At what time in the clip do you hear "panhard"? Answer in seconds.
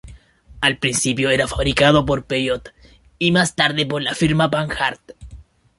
4.49-4.97